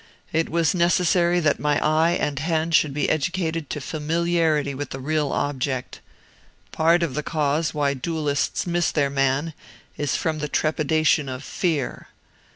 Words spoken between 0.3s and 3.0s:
It was necessary that my eye and hand should